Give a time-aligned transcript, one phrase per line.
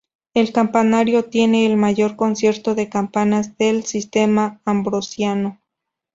[0.33, 5.61] El campanario tiene el mayor concierto de campanas del "Sistema Ambrosiano".